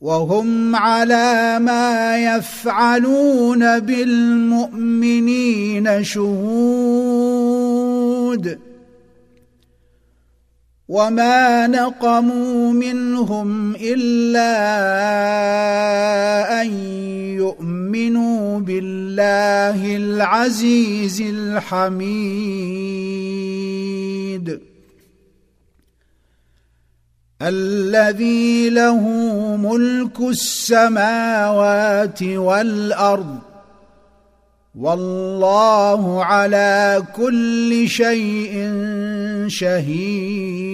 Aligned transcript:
وهم 0.00 0.76
على 0.76 1.58
ما 1.58 2.18
يفعلون 2.36 3.78
بالمؤمنين 3.80 5.24
شهود. 6.04 7.14
وما 10.88 11.66
نقموا 11.66 12.72
منهم 12.72 13.74
الا 13.74 14.52
ان 16.62 16.70
يؤمنوا 17.36 18.60
بالله 18.60 19.96
العزيز 19.96 21.20
الحميد 21.20 22.84
الذي 27.42 28.70
له 28.70 29.00
ملك 29.56 30.20
السماوات 30.20 32.22
والارض 32.22 33.38
والله 34.74 36.24
على 36.24 37.02
كل 37.16 37.88
شيء 37.88 38.72
شهيد 39.48 40.73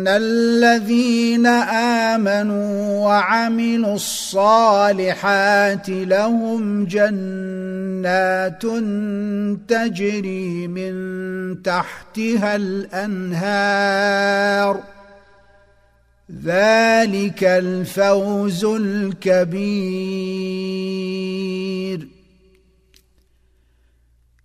ان 0.00 0.08
الذين 0.08 1.46
امنوا 2.16 3.04
وعملوا 3.06 3.94
الصالحات 3.94 5.88
لهم 5.88 6.84
جنات 6.84 8.62
تجري 9.68 10.68
من 10.68 11.62
تحتها 11.62 12.56
الانهار 12.56 13.80
ذلك 16.44 17.44
الفوز 17.44 18.64
الكبير 18.64 19.60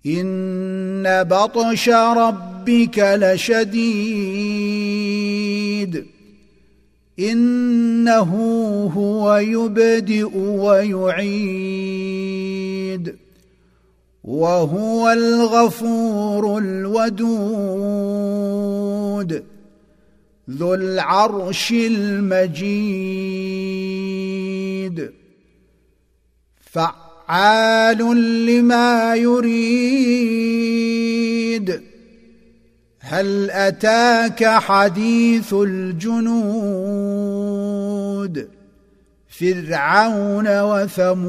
ان 0.05 1.23
بطش 1.23 1.89
رب 1.89 2.55
ربك 2.65 2.99
لشديد 2.99 4.15
إنه 7.19 8.31
هو 8.95 9.37
يبدئ 9.37 10.37
ويعيد 10.37 11.95
وهو 14.23 15.09
الغفور 15.09 16.57
الودود 16.57 17.95
ذو 20.49 20.73
العرش 20.73 21.71
المجيد. 21.71 23.15
فعال 26.71 27.97
لما 28.45 29.15
يريد. 29.15 30.05
هل 33.07 33.51
أتاك 33.51 34.45
حديث 34.45 35.53
الجنود؟ 35.53 36.55
فرعون 39.27 40.61
وثمود. 40.61 41.25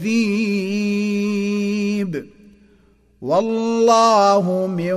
والله 3.22 4.66
من 4.66 4.92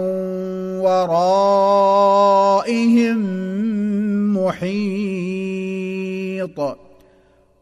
ورائهم 0.82 1.18
محيط. 4.38 4.84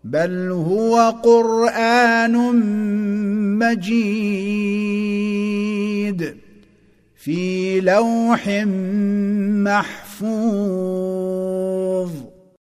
بل 0.04 0.50
هو 0.50 1.10
قران 1.24 2.36
مجيد 3.60 5.02
في 7.16 7.80
لوح 7.82 8.48
محفوظ 10.20 12.12